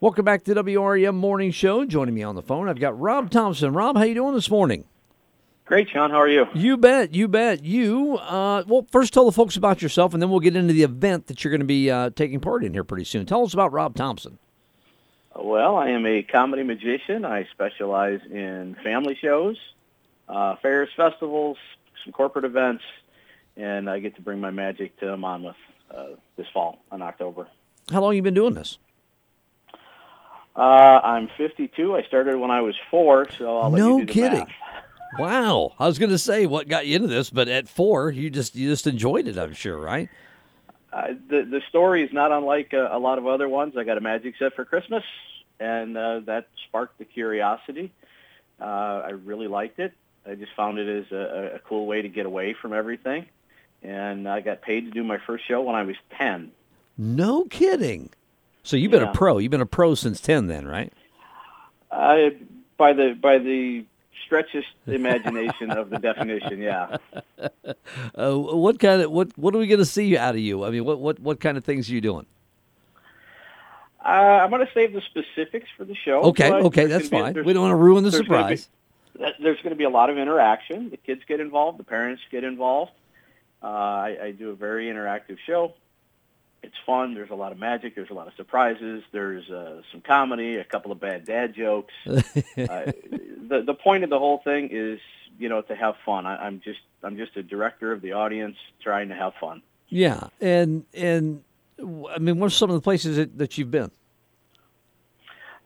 [0.00, 1.84] Welcome back to the WREM Morning Show.
[1.84, 3.72] Joining me on the phone, I've got Rob Thompson.
[3.72, 4.84] Rob, how you doing this morning?
[5.64, 6.10] Great, Sean.
[6.10, 6.46] How are you?
[6.54, 7.16] You bet.
[7.16, 7.64] You bet.
[7.64, 10.84] You, uh, well, first tell the folks about yourself, and then we'll get into the
[10.84, 13.26] event that you're going to be uh, taking part in here pretty soon.
[13.26, 14.38] Tell us about Rob Thompson.
[15.34, 17.24] Well, I am a comedy magician.
[17.24, 19.58] I specialize in family shows,
[20.28, 21.56] uh, fairs, festivals,
[22.04, 22.84] some corporate events,
[23.56, 25.56] and I get to bring my magic to Monmouth
[25.90, 27.48] uh, this fall in October.
[27.90, 28.78] How long you been doing this?
[30.58, 31.94] Uh, I'm 52.
[31.94, 34.38] I started when I was four, so I'll let no you do the kidding.
[34.40, 34.50] math.
[35.18, 35.74] Wow.
[35.78, 38.56] I was going to say what got you into this, but at four, you just
[38.56, 39.38] you just enjoyed it.
[39.38, 40.08] I'm sure, right?
[40.92, 43.74] Uh, the the story is not unlike a, a lot of other ones.
[43.76, 45.04] I got a magic set for Christmas,
[45.60, 47.92] and uh, that sparked the curiosity.
[48.60, 48.64] Uh,
[49.04, 49.92] I really liked it.
[50.26, 53.26] I just found it as a, a cool way to get away from everything,
[53.84, 56.50] and I got paid to do my first show when I was ten.
[56.96, 58.10] No kidding.
[58.68, 59.08] So you've been Yeah.
[59.08, 59.38] a pro.
[59.38, 60.92] You've been a pro since ten, then, right?
[61.90, 62.36] I
[62.76, 63.86] by the by the
[64.26, 66.98] stretchest imagination of the definition, yeah.
[68.14, 70.64] Uh, what kind of what what are we going to see out of you?
[70.64, 72.26] I mean, what what what kind of things are you doing?
[74.04, 76.20] Uh, I'm going to save the specifics for the show.
[76.24, 77.32] Okay, okay, that's fine.
[77.32, 79.34] there's- We don't want to ruin the there's gonna be- surprise.
[79.40, 80.90] there's going to be a lot of interaction.
[80.90, 81.78] The kids get involved.
[81.78, 82.92] The parents get involved.
[83.62, 85.72] Uh, I, I do a very interactive show.
[86.88, 87.12] Fun.
[87.12, 87.94] There's a lot of magic.
[87.94, 89.02] There's a lot of surprises.
[89.12, 91.92] There's uh, some comedy, a couple of bad dad jokes.
[92.06, 92.22] uh,
[92.56, 94.98] the the point of the whole thing is,
[95.38, 96.24] you know, to have fun.
[96.24, 99.60] I, I'm just I'm just a director of the audience trying to have fun.
[99.90, 101.44] Yeah, and and
[101.78, 103.90] I mean, what are some of the places that, that you've been?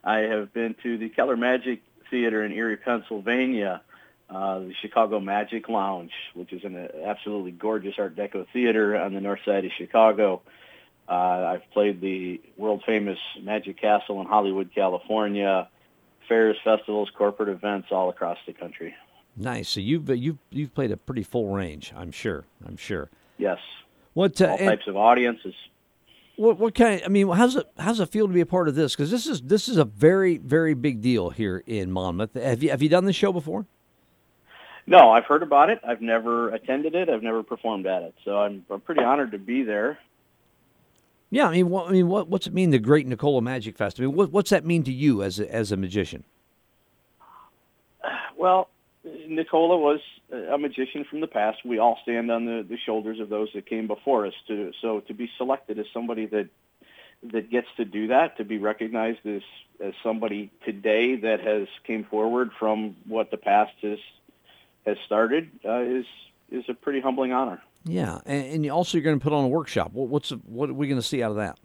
[0.03, 3.81] I have been to the Kellar Magic Theater in Erie, Pennsylvania,
[4.29, 9.13] uh, the Chicago Magic Lounge, which is an uh, absolutely gorgeous Art Deco theater on
[9.13, 10.41] the north side of Chicago.
[11.07, 11.11] Uh,
[11.55, 15.67] I've played the world famous Magic Castle in Hollywood, California,
[16.27, 18.95] fairs, festivals, corporate events all across the country.
[19.35, 19.69] Nice.
[19.69, 21.91] So you've you've you've played a pretty full range.
[21.95, 22.45] I'm sure.
[22.65, 23.09] I'm sure.
[23.37, 23.57] Yes,
[24.13, 25.55] What uh, all types of audiences.
[26.35, 27.01] what what kind?
[27.03, 28.95] I mean, how's it how's it feel to be a part of this?
[28.95, 32.35] Because this is this is a very very big deal here in Monmouth.
[32.35, 33.65] Have you have you done this show before?
[34.85, 35.79] No, I've heard about it.
[35.87, 37.09] I've never attended it.
[37.09, 38.13] I've never performed at it.
[38.25, 39.97] So I'm, I'm pretty honored to be there.
[41.33, 43.99] Yeah, I mean, what, I mean, what, what's it mean, the Great Nicola Magic Fest?
[43.99, 46.25] I mean, what, what's that mean to you as a, as a magician?
[48.37, 48.69] Well,
[49.03, 49.99] Nicola was
[50.31, 51.65] a magician from the past.
[51.65, 54.35] We all stand on the, the shoulders of those that came before us.
[54.47, 56.49] To, so to be selected as somebody that
[57.31, 59.41] that gets to do that, to be recognized as
[59.79, 63.99] as somebody today that has came forward from what the past has
[64.85, 66.05] has started, uh, is
[66.51, 67.61] is a pretty humbling honor.
[67.85, 69.91] Yeah, and, and also you're going to put on a workshop.
[69.93, 71.59] What, what's what are we going to see out of that?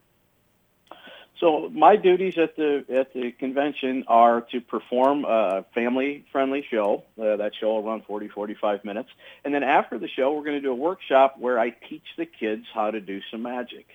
[1.41, 7.05] So my duties at the at the convention are to perform a family-friendly show.
[7.21, 9.11] Uh, that show will run 40, 45 minutes.
[9.45, 12.27] And then after the show, we're going to do a workshop where I teach the
[12.27, 13.87] kids how to do some magic.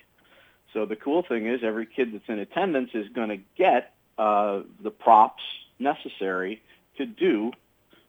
[0.71, 4.61] So the cool thing is every kid that's in attendance is going to get uh,
[4.81, 5.43] the props
[5.79, 6.63] necessary
[6.97, 7.51] to do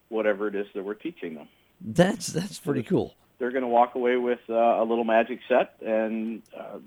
[0.09, 1.49] whatever it is that we're teaching them.
[1.81, 3.17] That's that's pretty cool.
[3.39, 6.79] They're going to walk away with uh, a little magic set and uh,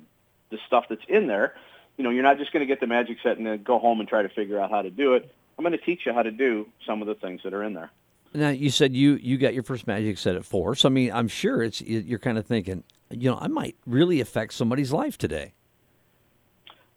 [0.50, 1.56] the stuff that's in there.
[1.98, 4.00] You know, you're not just going to get the magic set and then go home
[4.00, 5.34] and try to figure out how to do it.
[5.58, 7.74] I'm going to teach you how to do some of the things that are in
[7.74, 7.92] there.
[8.34, 11.12] Now you said you you got your first magic set at four, so I mean
[11.12, 15.18] I'm sure it's you're kind of thinking, you know, I might really affect somebody's life
[15.18, 15.54] today.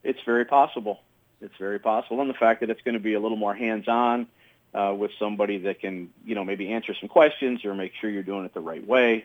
[0.02, 1.00] It's very possible.
[1.40, 4.26] It's very possible, and the fact that it's going to be a little more hands-on
[4.74, 8.22] uh, with somebody that can, you know, maybe answer some questions or make sure you're
[8.22, 9.24] doing it the right way,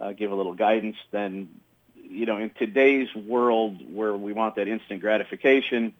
[0.00, 0.96] uh, give a little guidance.
[1.10, 1.48] Then,
[1.94, 5.92] you know, in today's world where we want that instant gratification,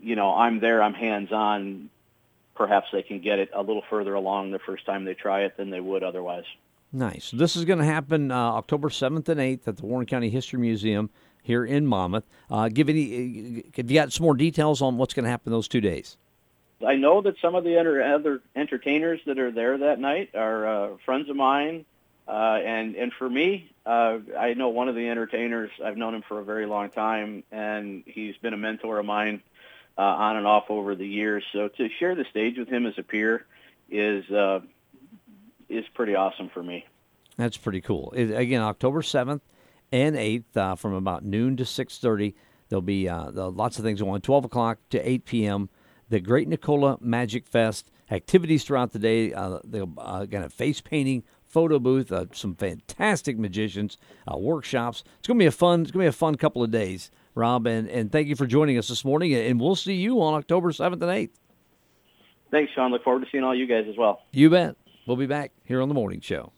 [0.00, 1.90] you know, I'm there, I'm hands-on.
[2.54, 5.56] Perhaps they can get it a little further along the first time they try it
[5.56, 6.44] than they would otherwise.
[6.92, 7.30] Nice.
[7.30, 10.58] This is going to happen uh, October seventh and eighth at the Warren County History
[10.58, 11.10] Museum
[11.42, 12.24] here in Monmouth.
[12.50, 13.64] Uh, give any?
[13.76, 16.16] Have you got some more details on what's going to happen those two days?
[16.86, 20.96] I know that some of the other entertainers that are there that night are uh,
[21.04, 21.84] friends of mine,
[22.28, 25.70] uh, and and for me, uh, I know one of the entertainers.
[25.84, 29.42] I've known him for a very long time, and he's been a mentor of mine
[29.96, 31.42] uh, on and off over the years.
[31.52, 33.46] So to share the stage with him as a peer
[33.90, 34.60] is uh,
[35.68, 36.84] is pretty awesome for me.
[37.36, 38.12] That's pretty cool.
[38.14, 39.42] It, again, October seventh
[39.90, 42.34] and eighth, uh, from about noon to six thirty.
[42.68, 44.20] There'll be uh, lots of things going.
[44.20, 45.70] Twelve o'clock to eight p.m.
[46.10, 49.32] The Great Nicola Magic Fest activities throughout the day.
[49.32, 53.98] Uh, they'll uh, going to face painting, photo booth, uh, some fantastic magicians,
[54.30, 55.02] uh, workshops.
[55.18, 55.82] It's going to be a fun.
[55.82, 58.46] It's going to be a fun couple of days Rob, and, and thank you for
[58.46, 59.32] joining us this morning.
[59.32, 61.30] And we'll see you on October 7th and 8th.
[62.50, 62.90] Thanks, Sean.
[62.90, 64.22] Look forward to seeing all you guys as well.
[64.32, 64.76] You bet.
[65.06, 66.52] We'll be back here on the morning show.